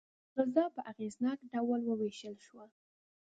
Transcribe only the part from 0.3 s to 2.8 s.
غذا په اغېزناک ډول وویشل شوه.